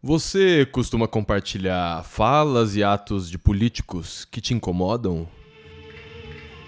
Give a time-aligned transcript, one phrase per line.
[0.00, 5.28] Você costuma compartilhar falas e atos de políticos que te incomodam?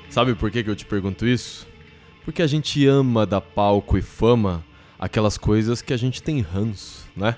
[0.09, 1.65] Sabe por que, eu te pergunto isso?
[2.25, 4.65] Porque a gente ama dar palco e fama
[4.99, 7.37] aquelas coisas que a gente tem ranço, né?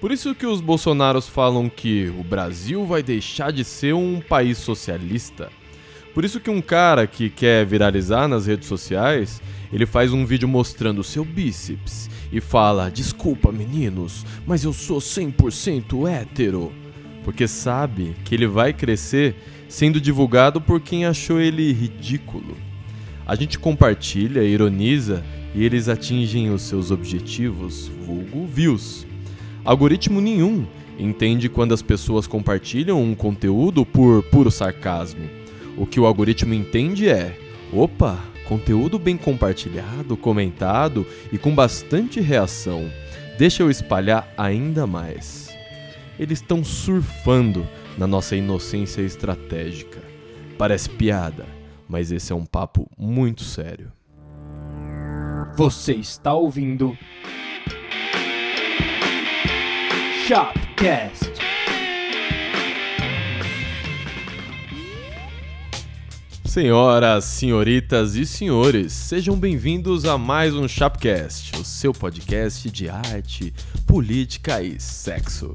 [0.00, 4.56] Por isso que os bolsonaros falam que o Brasil vai deixar de ser um país
[4.56, 5.52] socialista.
[6.14, 9.40] Por isso que um cara que quer viralizar nas redes sociais,
[9.72, 16.08] ele faz um vídeo mostrando seu bíceps e fala: Desculpa, meninos, mas eu sou 100%
[16.08, 16.72] hétero.
[17.22, 19.36] Porque sabe que ele vai crescer
[19.68, 22.56] sendo divulgado por quem achou ele ridículo.
[23.26, 25.24] A gente compartilha, ironiza
[25.54, 29.06] e eles atingem os seus objetivos, vulgo views.
[29.64, 30.66] Algoritmo nenhum
[30.98, 35.39] entende quando as pessoas compartilham um conteúdo por puro sarcasmo.
[35.80, 37.36] O que o algoritmo entende é:
[37.72, 42.90] opa, Conteúdo bem compartilhado, comentado e com bastante reação.
[43.38, 45.56] Deixa eu espalhar ainda mais.
[46.18, 47.64] Eles estão surfando
[47.96, 50.02] na nossa inocência estratégica.
[50.58, 51.46] Parece piada,
[51.88, 53.92] mas esse é um papo muito sério.
[55.56, 56.98] Você está ouvindo
[60.26, 61.49] Shopcast.
[66.50, 73.54] Senhoras, senhoritas e senhores, sejam bem-vindos a mais um Chapcast, o seu podcast de arte,
[73.86, 75.54] política e sexo.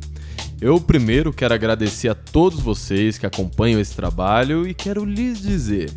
[0.61, 5.91] Eu primeiro quero agradecer a todos vocês que acompanham esse trabalho e quero lhes dizer,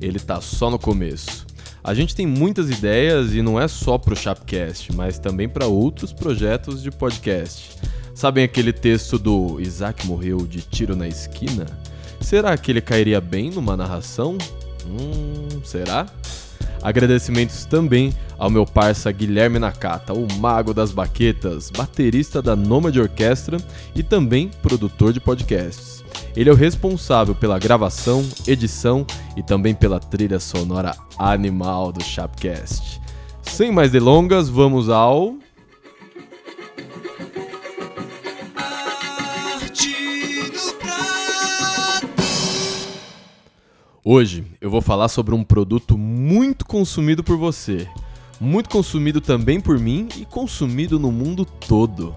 [0.00, 1.46] ele tá só no começo.
[1.84, 6.12] A gente tem muitas ideias e não é só pro Chapcast, mas também para outros
[6.12, 7.76] projetos de podcast.
[8.12, 11.66] Sabem aquele texto do Isaac morreu de tiro na esquina?
[12.20, 14.36] Será que ele cairia bem numa narração?
[14.86, 16.06] Hum, será?
[16.82, 23.58] Agradecimentos também ao meu parça Guilherme Nakata, o mago das baquetas, baterista da Nomad Orquestra
[23.94, 26.02] e também produtor de podcasts.
[26.34, 29.04] Ele é o responsável pela gravação, edição
[29.36, 33.00] e também pela trilha sonora animal do Chapcast.
[33.42, 35.34] Sem mais delongas, vamos ao
[44.12, 47.86] Hoje eu vou falar sobre um produto muito consumido por você,
[48.40, 52.12] muito consumido também por mim e consumido no mundo todo.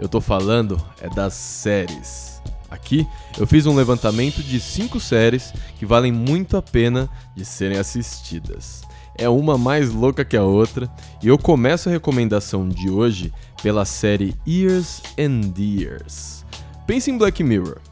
[0.00, 2.40] Eu tô falando é das séries.
[2.70, 3.06] Aqui
[3.38, 8.80] eu fiz um levantamento de 5 séries que valem muito a pena de serem assistidas.
[9.14, 10.90] É uma mais louca que a outra,
[11.22, 13.30] e eu começo a recomendação de hoje
[13.62, 16.42] pela série Years and Years.
[16.86, 17.82] Pense em Black Mirror.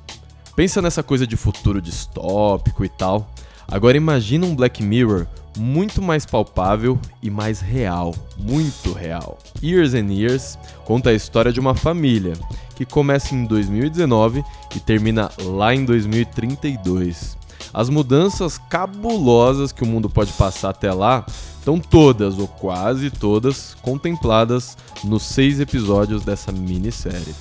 [0.56, 3.30] Pensa nessa coisa de futuro distópico e tal.
[3.72, 9.38] Agora imagina um Black Mirror muito mais palpável e mais real, muito real.
[9.62, 12.34] Years and Years conta a história de uma família
[12.76, 14.44] que começa em 2019
[14.76, 17.38] e termina lá em 2032.
[17.72, 21.24] As mudanças cabulosas que o mundo pode passar até lá
[21.58, 27.34] estão todas, ou quase todas, contempladas nos seis episódios dessa minissérie.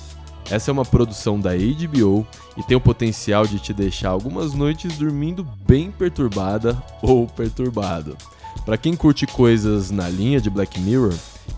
[0.52, 2.26] Essa é uma produção da HBO
[2.58, 8.18] e tem o potencial de te deixar algumas noites dormindo bem perturbada ou perturbado.
[8.62, 11.14] Para quem curte coisas na linha de Black Mirror,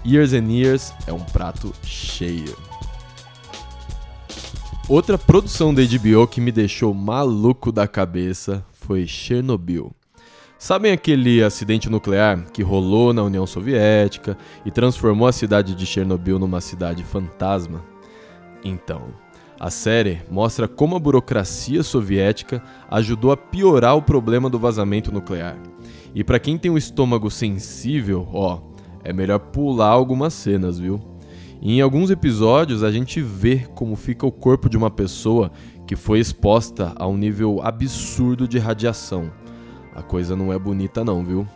[0.06, 2.56] Years and Years é um prato cheio.
[4.88, 9.90] Outra produção da HBO que me deixou maluco da cabeça foi Chernobyl.
[10.56, 16.38] Sabem aquele acidente nuclear que rolou na União Soviética e transformou a cidade de Chernobyl
[16.38, 17.93] numa cidade fantasma?
[18.64, 19.08] Então,
[19.60, 25.56] a série mostra como a burocracia soviética ajudou a piorar o problema do vazamento nuclear.
[26.14, 28.60] E para quem tem um estômago sensível, ó,
[29.02, 31.00] é melhor pular algumas cenas, viu?
[31.60, 35.52] E em alguns episódios a gente vê como fica o corpo de uma pessoa
[35.86, 39.30] que foi exposta a um nível absurdo de radiação.
[39.94, 41.46] A coisa não é bonita não, viu?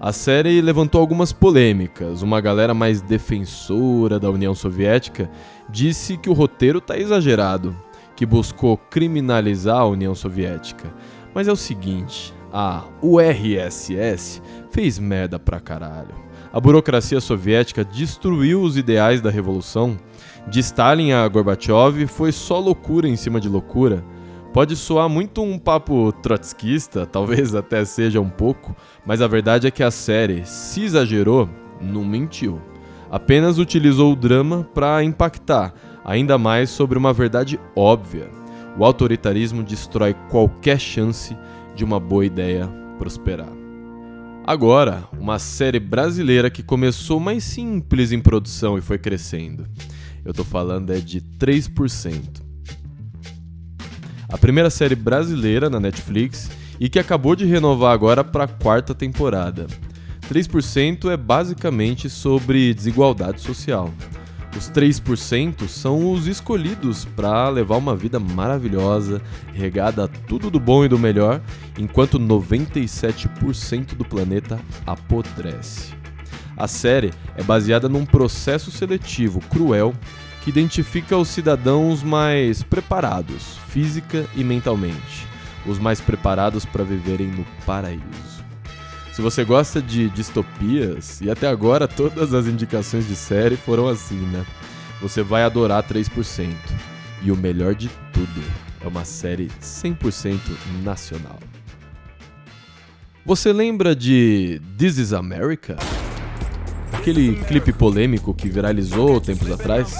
[0.00, 2.22] A série levantou algumas polêmicas.
[2.22, 5.30] Uma galera mais defensora da União Soviética
[5.68, 7.74] disse que o roteiro tá exagerado,
[8.14, 10.92] que buscou criminalizar a União Soviética.
[11.34, 16.14] Mas é o seguinte, a URSS fez merda pra caralho.
[16.52, 19.96] A burocracia soviética destruiu os ideais da revolução.
[20.46, 24.04] De Stalin a Gorbachev foi só loucura em cima de loucura.
[24.54, 28.74] Pode soar muito um papo trotskista, talvez até seja um pouco,
[29.04, 32.62] mas a verdade é que a série, se exagerou, não mentiu.
[33.10, 35.74] Apenas utilizou o drama para impactar
[36.04, 38.30] ainda mais sobre uma verdade óbvia.
[38.78, 41.36] O autoritarismo destrói qualquer chance
[41.74, 43.52] de uma boa ideia prosperar.
[44.46, 49.66] Agora, uma série brasileira que começou mais simples em produção e foi crescendo.
[50.24, 52.43] Eu tô falando é de 3%.
[54.28, 56.50] A primeira série brasileira na Netflix
[56.80, 59.66] e que acabou de renovar agora para a quarta temporada.
[60.28, 63.92] 3% é basicamente sobre desigualdade social.
[64.56, 69.20] Os 3% são os escolhidos para levar uma vida maravilhosa,
[69.52, 71.42] regada a tudo do bom e do melhor,
[71.76, 75.92] enquanto 97% do planeta apodrece.
[76.56, 79.92] A série é baseada num processo seletivo cruel
[80.44, 85.26] que identifica os cidadãos mais preparados, física e mentalmente,
[85.64, 88.44] os mais preparados para viverem no paraíso.
[89.10, 94.18] Se você gosta de distopias, e até agora todas as indicações de série foram assim,
[94.18, 94.44] né?
[95.00, 96.52] Você vai adorar 3%.
[97.22, 98.42] E o melhor de tudo,
[98.82, 100.38] é uma série 100%
[100.82, 101.38] nacional.
[103.24, 105.76] Você lembra de This is America?
[106.92, 109.96] Aquele clipe polêmico que viralizou tempos atrás?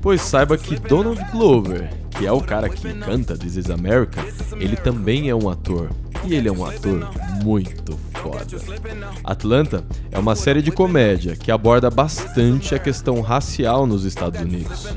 [0.00, 4.24] Pois saiba que Donald Glover, que é o cara que canta This is America,
[4.58, 5.90] ele também é um ator.
[6.24, 7.10] E ele é um ator
[7.42, 8.58] muito foda.
[9.24, 14.96] Atlanta é uma série de comédia que aborda bastante a questão racial nos Estados Unidos.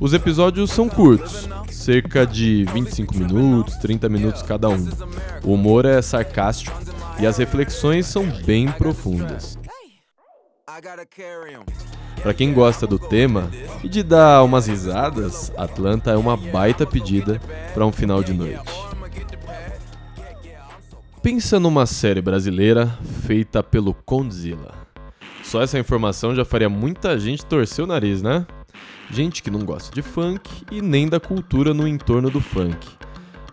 [0.00, 4.88] Os episódios são curtos, cerca de 25 minutos, 30 minutos cada um.
[5.44, 6.76] O humor é sarcástico
[7.18, 9.58] e as reflexões são bem profundas.
[12.22, 13.50] Para quem gosta do tema
[13.82, 17.40] e de dar umas risadas, Atlanta é uma baita pedida
[17.72, 18.60] para um final de noite.
[21.22, 22.86] Pensa numa série brasileira
[23.26, 24.74] feita pelo Condzilla.
[25.42, 28.46] Só essa informação já faria muita gente torcer o nariz, né?
[29.10, 32.86] Gente que não gosta de funk e nem da cultura no entorno do funk.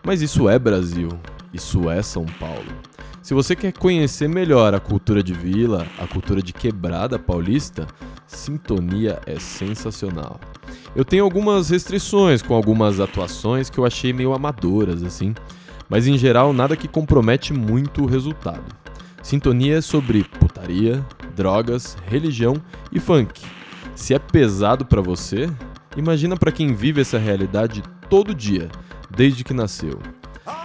[0.04, 1.10] Mas isso é Brasil,
[1.54, 2.72] isso é São Paulo.
[3.28, 7.86] Se você quer conhecer melhor a cultura de vila, a cultura de quebrada paulista,
[8.26, 10.40] Sintonia é sensacional.
[10.96, 15.36] Eu tenho algumas restrições com algumas atuações que eu achei meio amadoras, assim
[15.90, 18.64] mas em geral nada que compromete muito o resultado.
[19.22, 22.54] Sintonia é sobre putaria, drogas, religião
[22.94, 23.42] e funk.
[23.94, 25.50] Se é pesado para você,
[25.98, 28.70] imagina para quem vive essa realidade todo dia,
[29.14, 30.00] desde que nasceu.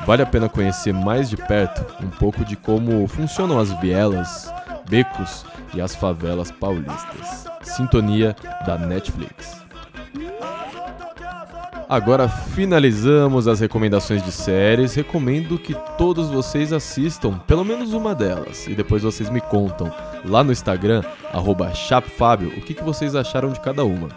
[0.06, 4.52] Vale a pena conhecer mais de perto um pouco de como funcionam as vielas,
[4.88, 5.44] becos
[5.75, 7.46] e as favelas paulistas.
[7.62, 8.37] Sintonia
[8.67, 9.62] da Netflix.
[11.93, 14.94] Agora finalizamos as recomendações de séries.
[14.94, 19.93] Recomendo que todos vocês assistam pelo menos uma delas e depois vocês me contam
[20.25, 21.02] lá no Instagram,
[21.75, 24.08] chapfabio, o que, que vocês acharam de cada uma.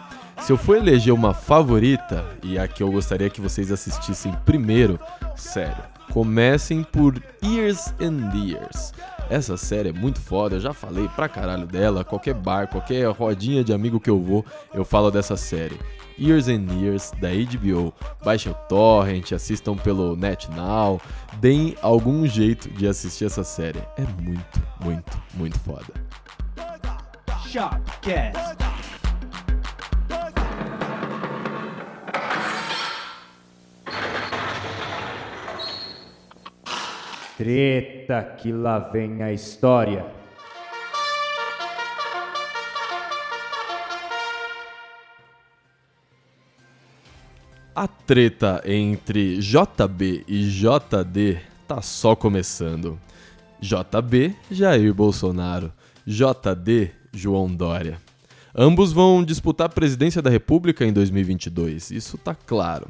[0.41, 4.99] Se eu for eleger uma favorita e a que eu gostaria que vocês assistissem primeiro,
[5.35, 8.93] sério, comecem por Years and Years.
[9.29, 12.03] Essa série é muito foda, eu já falei pra caralho dela.
[12.03, 15.79] Qualquer bar, qualquer rodinha de amigo que eu vou, eu falo dessa série.
[16.17, 17.93] Years and Years da HBO.
[18.23, 21.01] Baixem o torrent, assistam pelo NetNow,
[21.39, 23.79] deem algum jeito de assistir essa série.
[23.97, 25.93] É muito, muito, muito foda.
[27.47, 28.74] Shopcast.
[37.37, 40.05] Treta que lá vem a história.
[47.75, 52.97] A treta entre JB e JD tá só começando.
[53.59, 55.73] JB, Jair Bolsonaro.
[56.07, 58.04] JD, João Dória.
[58.57, 62.87] Ambos vão disputar a presidência da República em 2022, isso tá claro.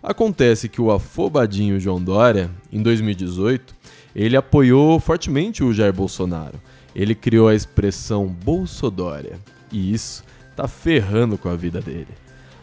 [0.00, 3.74] Acontece que o afobadinho João Dória, em 2018,
[4.14, 6.60] ele apoiou fortemente o Jair Bolsonaro.
[6.94, 9.40] Ele criou a expressão Bolsodória,
[9.72, 10.22] e isso
[10.54, 12.14] tá ferrando com a vida dele.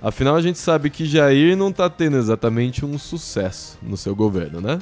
[0.02, 4.62] Afinal, a gente sabe que Jair não está tendo exatamente um sucesso no seu governo,
[4.62, 4.80] né?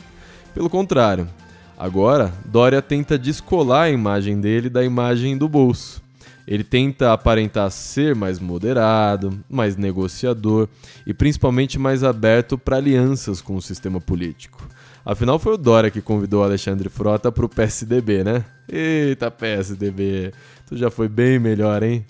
[0.54, 1.28] Pelo contrário,
[1.76, 6.03] agora Dória tenta descolar a imagem dele da imagem do bolso.
[6.48, 10.68] Ele tenta aparentar ser mais moderado, mais negociador
[11.08, 14.68] e principalmente mais aberto para alianças com o sistema político.
[15.06, 18.46] Afinal, foi o Dória que convidou Alexandre Frota para o PSDB, né?
[18.70, 20.32] Eita, PSDB,
[20.68, 22.06] tu já foi bem melhor, hein?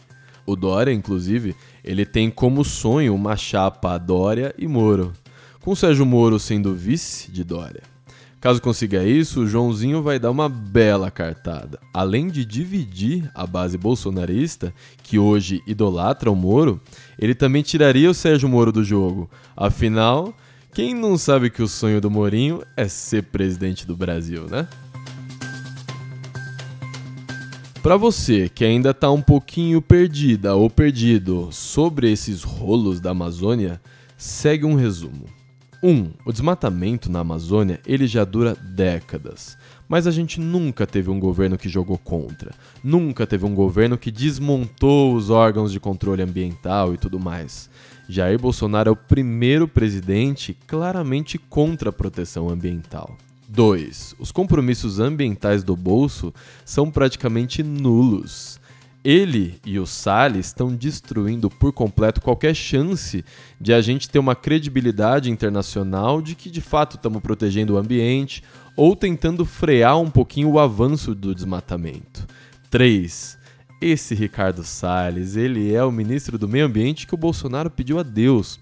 [0.46, 5.14] O Dória, inclusive, ele tem como sonho uma chapa Dória e Moro,
[5.62, 7.93] com Sérgio Moro sendo vice de Dória.
[8.44, 11.80] Caso consiga isso, o Joãozinho vai dar uma bela cartada.
[11.94, 16.82] Além de dividir a base bolsonarista, que hoje idolatra o Moro,
[17.18, 19.30] ele também tiraria o Sérgio Moro do jogo.
[19.56, 20.34] Afinal,
[20.74, 24.68] quem não sabe que o sonho do Morinho é ser presidente do Brasil, né?
[27.82, 33.80] Para você que ainda está um pouquinho perdida ou perdido sobre esses rolos da Amazônia,
[34.18, 35.43] segue um resumo.
[35.84, 35.90] 1.
[35.90, 39.58] Um, o desmatamento na Amazônia ele já dura décadas.
[39.88, 42.56] Mas a gente nunca teve um governo que jogou contra.
[42.82, 47.70] Nunca teve um governo que desmontou os órgãos de controle ambiental e tudo mais.
[48.08, 53.18] Jair Bolsonaro é o primeiro presidente claramente contra a proteção ambiental.
[53.50, 54.16] 2.
[54.18, 56.34] Os compromissos ambientais do bolso
[56.66, 58.60] são praticamente nulos.
[59.04, 63.26] Ele e o Salles estão destruindo por completo qualquer chance
[63.60, 68.42] de a gente ter uma credibilidade internacional de que de fato estamos protegendo o ambiente
[68.78, 72.26] ou tentando frear um pouquinho o avanço do desmatamento.
[72.70, 73.38] 3.
[73.82, 78.04] Esse Ricardo Salles, ele é o ministro do Meio Ambiente que o Bolsonaro pediu a
[78.04, 78.58] Deus.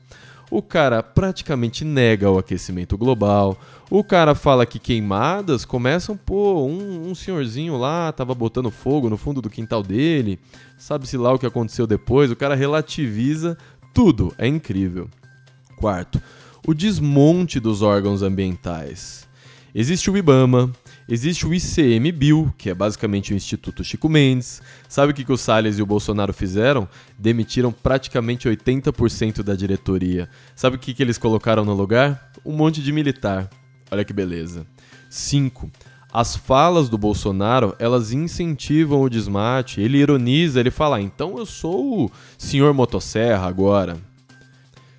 [0.50, 3.58] O cara praticamente nega o aquecimento global.
[3.94, 9.18] O cara fala que queimadas começam, pô, um, um senhorzinho lá tava botando fogo no
[9.18, 10.40] fundo do quintal dele.
[10.78, 12.32] Sabe-se lá o que aconteceu depois.
[12.32, 13.58] O cara relativiza
[13.94, 14.34] tudo.
[14.38, 15.10] É incrível.
[15.76, 16.22] Quarto,
[16.66, 19.28] o desmonte dos órgãos ambientais.
[19.76, 20.72] Existe o IBAMA,
[21.08, 24.62] existe o ICMBio, que é basicamente o Instituto Chico Mendes.
[24.88, 26.88] Sabe o que, que o Salles e o Bolsonaro fizeram?
[27.20, 30.30] Demitiram praticamente 80% da diretoria.
[30.56, 32.32] Sabe o que, que eles colocaram no lugar?
[32.46, 33.50] Um monte de militar.
[33.92, 34.66] Olha que beleza.
[35.10, 35.70] 5.
[36.14, 39.82] As falas do Bolsonaro, elas incentivam o desmate.
[39.82, 43.98] Ele ironiza, ele fala, ah, então eu sou o senhor motosserra agora.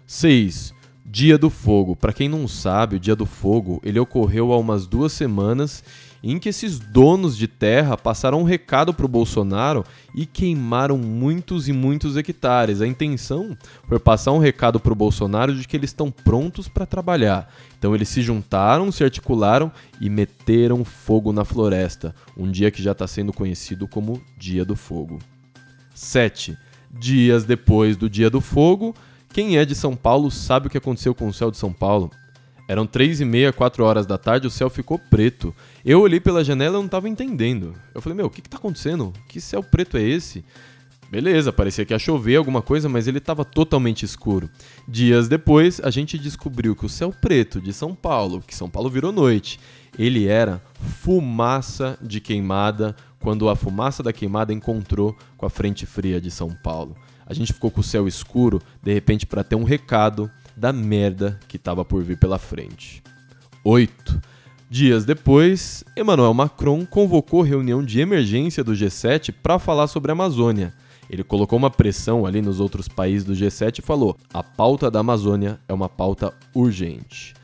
[0.06, 0.74] 6.
[1.04, 1.96] Dia do Fogo.
[1.96, 5.82] Para quem não sabe, o Dia do Fogo ele ocorreu há umas duas semanas
[6.22, 11.68] em que esses donos de terra passaram um recado para o Bolsonaro e queimaram muitos
[11.68, 12.80] e muitos hectares.
[12.80, 13.56] A intenção
[13.88, 17.52] foi passar um recado para o Bolsonaro de que eles estão prontos para trabalhar.
[17.78, 22.92] Então eles se juntaram, se articularam e meteram fogo na floresta, um dia que já
[22.92, 25.18] está sendo conhecido como Dia do Fogo.
[25.94, 26.56] 7.
[26.90, 28.94] Dias depois do Dia do Fogo,
[29.32, 32.10] quem é de São Paulo sabe o que aconteceu com o céu de São Paulo.
[32.72, 35.54] Eram três e meia, quatro horas da tarde, o céu ficou preto.
[35.84, 37.74] Eu olhei pela janela e não estava entendendo.
[37.94, 39.12] Eu falei, meu, o que, está acontecendo?
[39.28, 40.42] Que céu preto é esse?
[41.10, 44.48] Beleza, parecia que ia chover alguma coisa, mas ele estava totalmente escuro.
[44.88, 48.88] Dias depois, a gente descobriu que o céu preto de São Paulo, que São Paulo
[48.88, 49.60] virou noite,
[49.98, 50.62] ele era
[51.02, 56.48] fumaça de queimada quando a fumaça da queimada encontrou com a frente fria de São
[56.48, 60.72] Paulo a gente ficou com o céu escuro, de repente, para ter um recado da
[60.72, 63.02] merda que estava por vir pela frente.
[63.64, 64.20] 8.
[64.68, 70.72] Dias depois, Emmanuel Macron convocou reunião de emergência do G7 para falar sobre a Amazônia.
[71.10, 75.00] Ele colocou uma pressão ali nos outros países do G7 e falou: a pauta da
[75.00, 77.34] Amazônia é uma pauta urgente.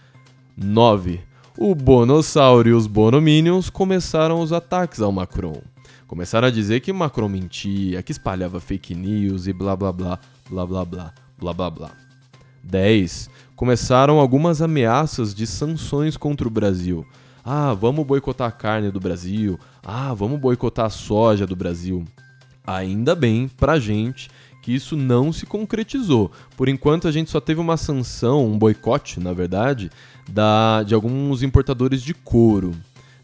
[0.57, 1.21] 9.
[1.59, 5.61] O Bonossauro e os Bonominions começaram os ataques ao Macron.
[6.07, 10.65] Começaram a dizer que Macron mentia, que espalhava fake news e blá blá blá, blá
[10.67, 12.08] blá blá, blá blá blá.
[12.69, 13.31] 10.
[13.57, 17.05] Começaram algumas ameaças de sanções contra o Brasil.
[17.45, 19.59] Ah, vamos boicotar a carne do Brasil.
[19.83, 22.05] Ah, vamos boicotar a soja do Brasil.
[22.67, 24.29] Ainda bem pra gente
[24.63, 26.31] que isso não se concretizou.
[26.57, 29.91] Por enquanto a gente só teve uma sanção, um boicote, na verdade,
[30.29, 32.75] da, de alguns importadores de couro.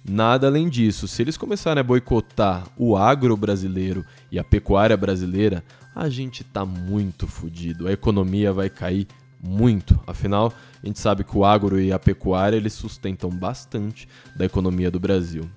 [0.03, 5.63] Nada além disso, se eles começarem a boicotar o agro brasileiro e a pecuária brasileira,
[5.95, 7.89] a gente tá muito fodido.
[7.89, 9.07] A economia vai cair
[9.47, 9.99] muito.
[10.07, 14.91] Afinal, a gente sabe que o agro e a pecuária eles sustentam bastante da economia
[14.91, 15.49] do Brasil.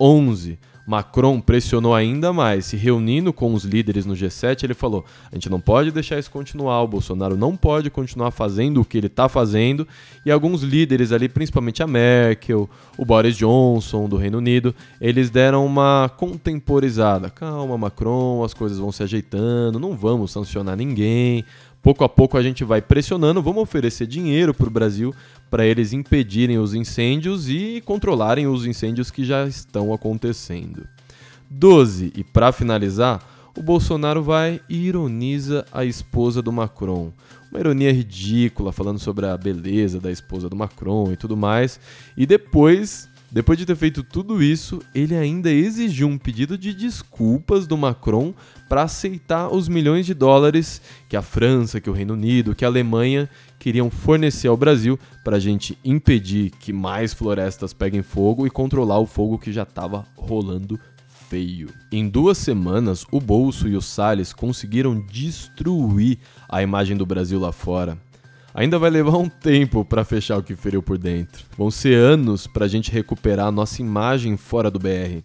[0.00, 0.58] 11.
[0.86, 5.48] Macron pressionou ainda mais, se reunindo com os líderes no G7, ele falou: a gente
[5.48, 9.28] não pode deixar isso continuar, o Bolsonaro não pode continuar fazendo o que ele está
[9.28, 9.86] fazendo.
[10.26, 15.64] E alguns líderes ali, principalmente a Merkel, o Boris Johnson do Reino Unido, eles deram
[15.64, 17.30] uma contemporizada.
[17.30, 21.44] Calma, Macron, as coisas vão se ajeitando, não vamos sancionar ninguém.
[21.82, 25.12] Pouco a pouco a gente vai pressionando, vamos oferecer dinheiro para o Brasil
[25.50, 30.86] para eles impedirem os incêndios e controlarem os incêndios que já estão acontecendo.
[31.50, 32.12] 12.
[32.16, 33.20] E para finalizar,
[33.58, 37.12] o Bolsonaro vai e ironiza a esposa do Macron.
[37.50, 41.78] Uma ironia ridícula, falando sobre a beleza da esposa do Macron e tudo mais.
[42.16, 47.66] E depois depois de ter feito tudo isso, ele ainda exigiu um pedido de desculpas
[47.66, 48.34] do Macron
[48.72, 52.68] para aceitar os milhões de dólares que a França, que o Reino Unido, que a
[52.68, 58.50] Alemanha queriam fornecer ao Brasil para a gente impedir que mais florestas peguem fogo e
[58.50, 60.80] controlar o fogo que já estava rolando
[61.28, 61.68] feio.
[61.92, 66.16] Em duas semanas, o Bolso e o Salles conseguiram destruir
[66.48, 67.98] a imagem do Brasil lá fora.
[68.54, 71.44] Ainda vai levar um tempo para fechar o que feriu por dentro.
[71.58, 75.22] Vão ser anos para a gente recuperar a nossa imagem fora do BR.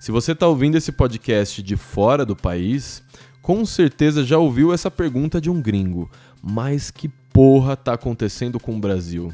[0.00, 3.02] Se você está ouvindo esse podcast de fora do país,
[3.42, 6.10] com certeza já ouviu essa pergunta de um gringo.
[6.42, 9.30] Mas que porra tá acontecendo com o Brasil?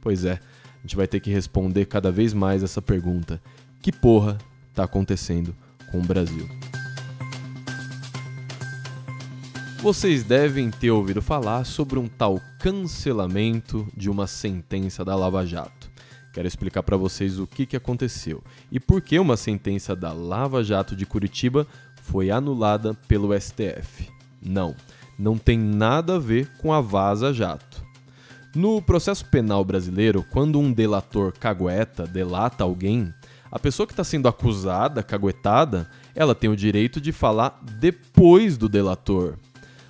[0.00, 3.40] Pois é, a gente vai ter que responder cada vez mais essa pergunta.
[3.80, 4.36] Que porra
[4.74, 5.54] tá acontecendo
[5.92, 6.48] com o Brasil?
[9.80, 15.93] Vocês devem ter ouvido falar sobre um tal cancelamento de uma sentença da Lava Jato.
[16.34, 20.64] Quero explicar para vocês o que, que aconteceu e por que uma sentença da Lava
[20.64, 21.64] Jato de Curitiba
[22.02, 24.10] foi anulada pelo STF.
[24.42, 24.74] Não,
[25.16, 27.84] não tem nada a ver com a Vaza Jato.
[28.52, 33.14] No processo penal brasileiro, quando um delator cagueta delata alguém,
[33.50, 38.68] a pessoa que está sendo acusada, caguetada, ela tem o direito de falar depois do
[38.68, 39.38] delator.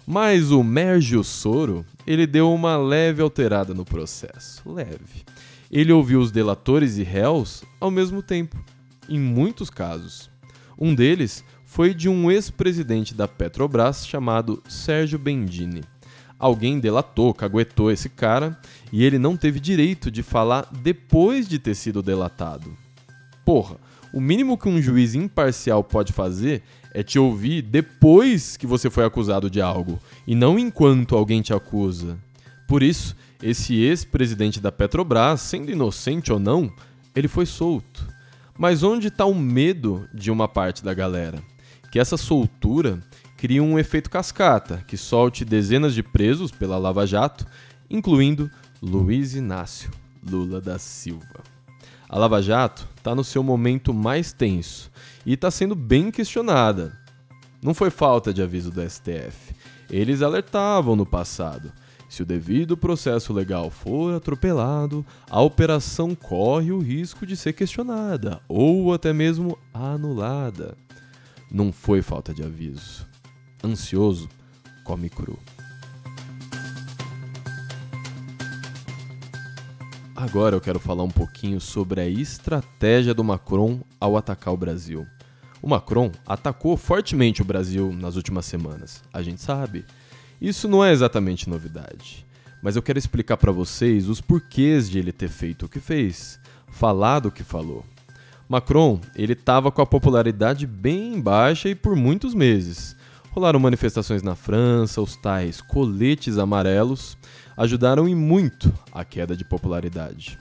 [0.07, 4.63] Mas o Mergio Soro, ele deu uma leve alterada no processo.
[4.71, 5.25] Leve.
[5.75, 8.57] Ele ouviu os delatores e réus ao mesmo tempo,
[9.09, 10.31] em muitos casos.
[10.79, 15.83] Um deles foi de um ex-presidente da Petrobras chamado Sérgio Bendini.
[16.39, 18.57] Alguém delatou, caguetou esse cara
[18.93, 22.77] e ele não teve direito de falar depois de ter sido delatado.
[23.45, 23.77] Porra,
[24.13, 26.63] o mínimo que um juiz imparcial pode fazer
[26.93, 31.53] é te ouvir depois que você foi acusado de algo e não enquanto alguém te
[31.53, 32.17] acusa.
[32.69, 36.73] Por isso, esse ex-presidente da Petrobras, sendo inocente ou não,
[37.15, 38.09] ele foi solto.
[38.59, 41.43] Mas onde está o medo de uma parte da galera?
[41.93, 42.99] Que essa soltura
[43.37, 47.47] cria um efeito cascata que solte dezenas de presos pela Lava Jato,
[47.91, 49.91] incluindo Luiz Inácio
[50.27, 51.43] Lula da Silva.
[52.09, 54.91] A Lava Jato está no seu momento mais tenso
[55.27, 56.99] e está sendo bem questionada.
[57.63, 59.55] Não foi falta de aviso do STF.
[59.91, 61.71] Eles alertavam no passado.
[62.15, 68.41] Se o devido processo legal for atropelado, a operação corre o risco de ser questionada
[68.47, 70.77] ou até mesmo anulada.
[71.51, 73.05] Não foi falta de aviso.
[73.65, 74.29] Ansioso,
[74.85, 75.37] come cru.
[80.15, 85.05] Agora eu quero falar um pouquinho sobre a estratégia do Macron ao atacar o Brasil.
[85.61, 89.85] O Macron atacou fortemente o Brasil nas últimas semanas, a gente sabe.
[90.45, 92.27] Isso não é exatamente novidade,
[92.63, 96.39] mas eu quero explicar para vocês os porquês de ele ter feito o que fez,
[96.69, 97.83] falado o que falou.
[98.47, 102.95] Macron, ele estava com a popularidade bem baixa e por muitos meses.
[103.31, 107.17] Rolaram manifestações na França, os tais coletes amarelos
[107.57, 110.39] ajudaram em muito a queda de popularidade.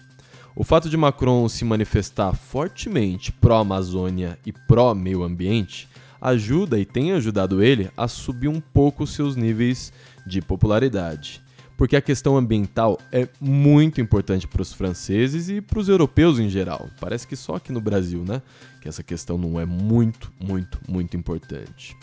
[0.53, 5.87] O fato de Macron se manifestar fortemente pró-Amazônia e pró-meio ambiente
[6.23, 9.91] ajuda e tem ajudado ele a subir um pouco seus níveis
[10.25, 11.43] de popularidade.
[11.77, 16.47] Porque a questão ambiental é muito importante para os franceses e para os europeus em
[16.47, 16.87] geral.
[16.99, 18.41] Parece que só aqui no Brasil, né?
[18.79, 21.97] Que essa questão não é muito, muito, muito importante.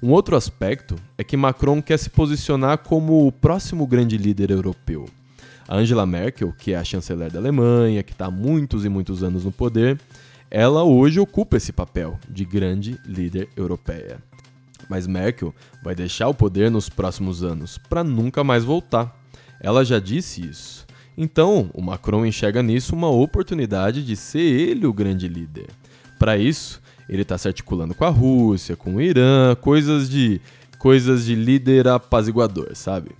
[0.00, 5.06] Um outro aspecto é que Macron quer se posicionar como o próximo grande líder europeu.
[5.66, 9.24] A Angela Merkel, que é a chanceler da Alemanha, que está há muitos e muitos
[9.24, 9.98] anos no poder,
[10.58, 14.22] ela hoje ocupa esse papel de grande líder europeia.
[14.88, 19.14] Mas Merkel vai deixar o poder nos próximos anos para nunca mais voltar.
[19.60, 20.86] Ela já disse isso.
[21.14, 25.66] Então, o Macron enxerga nisso uma oportunidade de ser ele o grande líder.
[26.18, 30.40] Para isso, ele está se articulando com a Rússia, com o Irã, coisas de
[30.78, 33.10] coisas de líder apaziguador, sabe?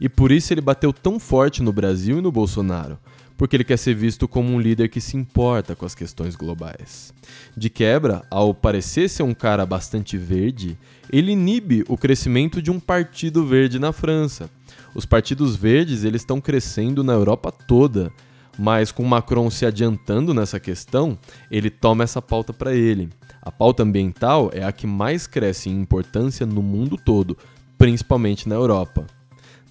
[0.00, 2.98] E por isso ele bateu tão forte no Brasil e no Bolsonaro,
[3.40, 7.14] porque ele quer ser visto como um líder que se importa com as questões globais.
[7.56, 10.76] De quebra, ao parecer ser um cara bastante verde,
[11.10, 14.50] ele inibe o crescimento de um partido verde na França.
[14.94, 18.12] Os partidos verdes eles estão crescendo na Europa toda
[18.58, 21.18] mas com Macron se adiantando nessa questão,
[21.50, 23.08] ele toma essa pauta para ele.
[23.40, 27.38] A pauta ambiental é a que mais cresce em importância no mundo todo,
[27.78, 29.06] principalmente na Europa.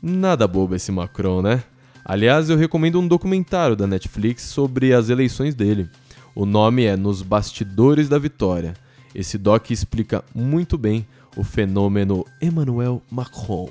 [0.02, 1.64] Nada bobo esse Macron, né?
[2.10, 5.88] Aliás, eu recomendo um documentário da Netflix sobre as eleições dele.
[6.34, 8.74] O nome é Nos Bastidores da Vitória.
[9.14, 11.06] Esse doc explica muito bem
[11.38, 13.70] o fenômeno Emmanuel Macron.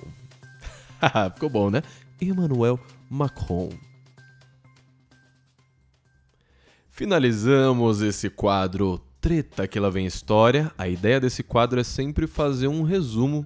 [1.34, 1.82] Ficou bom, né?
[2.20, 2.78] Emmanuel
[3.10, 3.70] Macron.
[6.90, 10.70] Finalizamos esse quadro Treta que lá vem história.
[10.78, 13.44] A ideia desse quadro é sempre fazer um resumo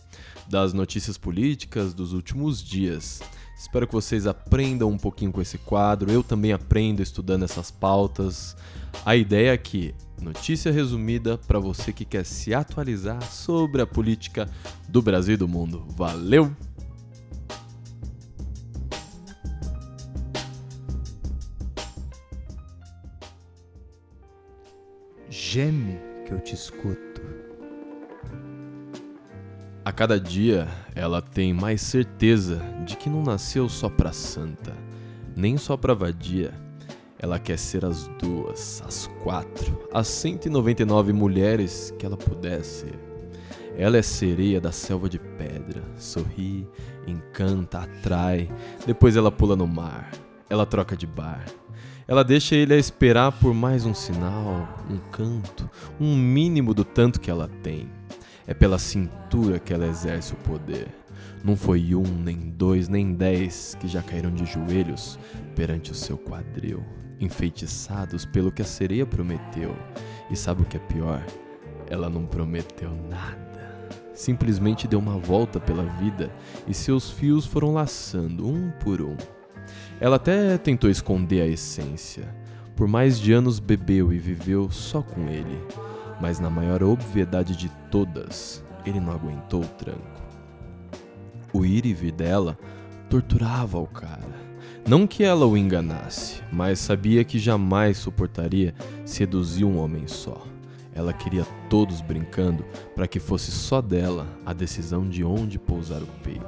[0.50, 3.22] das notícias políticas dos últimos dias.
[3.62, 6.10] Espero que vocês aprendam um pouquinho com esse quadro.
[6.10, 8.56] Eu também aprendo estudando essas pautas.
[9.06, 14.50] A ideia é que notícia resumida para você que quer se atualizar sobre a política
[14.88, 15.86] do Brasil e do mundo.
[15.90, 16.50] Valeu!
[25.30, 27.22] Geme que eu te escuto.
[29.84, 34.72] A cada dia, ela tem mais certeza de que não nasceu só pra santa,
[35.34, 36.54] nem só pra vadia.
[37.18, 42.86] Ela quer ser as duas, as quatro, as 199 mulheres que ela pudesse.
[43.76, 46.68] Ela é sereia da selva de pedra, sorri,
[47.04, 48.48] encanta, atrai,
[48.86, 50.12] depois ela pula no mar,
[50.48, 51.44] ela troca de bar.
[52.06, 55.68] Ela deixa ele a esperar por mais um sinal, um canto,
[55.98, 57.88] um mínimo do tanto que ela tem.
[58.46, 60.88] É pela cintura que ela exerce o poder.
[61.44, 65.18] Não foi um, nem dois, nem dez que já caíram de joelhos
[65.54, 66.84] perante o seu quadril,
[67.20, 69.74] enfeitiçados pelo que a sereia prometeu.
[70.30, 71.24] E sabe o que é pior?
[71.88, 73.52] Ela não prometeu nada.
[74.14, 76.30] Simplesmente deu uma volta pela vida
[76.68, 79.16] e seus fios foram laçando um por um.
[80.00, 82.34] Ela até tentou esconder a essência.
[82.76, 85.60] Por mais de anos bebeu e viveu só com ele
[86.22, 90.22] mas na maior obviedade de todas, ele não aguentou o tranco.
[91.52, 92.56] O ir e vir dela
[93.10, 94.30] torturava o cara.
[94.88, 98.72] Não que ela o enganasse, mas sabia que jamais suportaria
[99.04, 100.46] seduzir um homem só.
[100.94, 106.08] Ela queria todos brincando para que fosse só dela a decisão de onde pousar o
[106.22, 106.46] peito.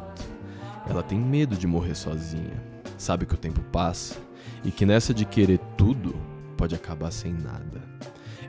[0.89, 2.63] Ela tem medo de morrer sozinha.
[2.97, 4.15] Sabe que o tempo passa
[4.63, 6.15] e que nessa de querer tudo
[6.57, 7.83] pode acabar sem nada.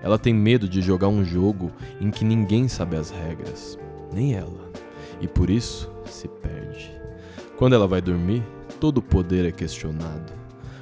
[0.06, 3.76] Ela tem medo de jogar um jogo em que ninguém sabe as regras,
[4.14, 4.72] nem ela,
[5.20, 6.92] e por isso se perde.
[7.58, 8.44] Quando ela vai dormir,
[8.80, 10.32] todo o poder é questionado.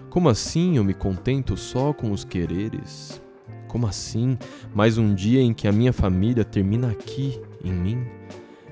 [0.10, 3.22] Como assim eu me contento só com os quereres?
[3.70, 4.38] Como assim
[4.76, 8.06] mais um dia em que a minha família termina aqui, em mim?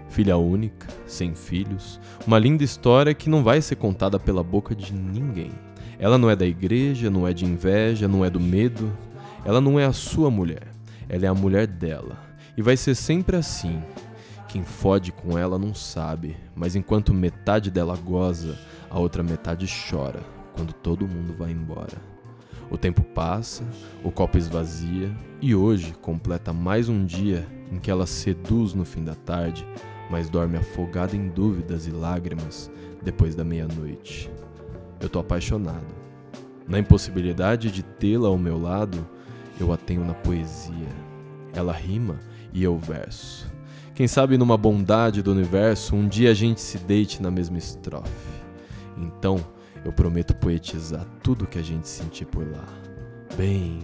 [0.10, 4.94] Filha única, sem filhos, uma linda história que não vai ser contada pela boca de
[4.94, 5.52] ninguém.
[5.98, 8.92] Ela não é da igreja, não é de inveja, não é do medo,
[9.44, 10.68] ela não é a sua mulher,
[11.10, 12.18] ela é a mulher dela.
[12.56, 13.82] E vai ser sempre assim.
[14.48, 18.58] Quem fode com ela não sabe, mas enquanto metade dela goza,
[18.90, 20.20] a outra metade chora
[20.54, 21.98] quando todo mundo vai embora.
[22.70, 23.64] O tempo passa,
[24.04, 29.04] o copo esvazia e hoje completa mais um dia em que ela seduz no fim
[29.04, 29.66] da tarde,
[30.10, 32.70] mas dorme afogada em dúvidas e lágrimas
[33.02, 34.30] depois da meia-noite.
[35.00, 35.96] Eu tô apaixonado.
[36.68, 39.06] Na impossibilidade de tê-la ao meu lado,
[39.62, 40.90] eu a tenho na poesia.
[41.54, 42.20] Ela rima
[42.54, 43.50] e eu verso.
[43.94, 48.10] Quem sabe numa bondade do universo um dia a gente se deite na mesma estrofe.
[48.98, 49.40] Então
[49.86, 52.66] eu prometo poetizar tudo que a gente sentir por lá.
[53.38, 53.80] Bem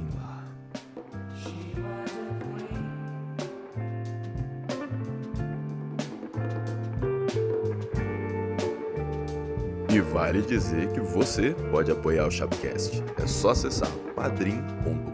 [9.90, 13.04] E vale dizer que você pode apoiar o Chapcast.
[13.22, 15.08] É só acessar padrim.com.br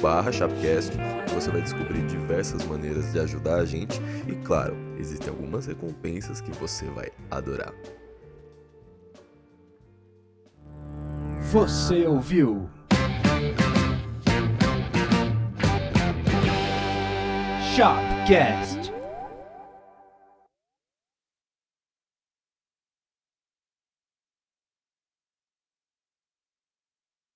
[0.00, 0.92] barra Chapcast
[1.40, 6.50] você vai descobrir diversas maneiras de ajudar a gente e claro, existem algumas recompensas que
[6.52, 7.72] você vai adorar.
[11.52, 12.68] Você ouviu?
[17.76, 18.87] Shopcast.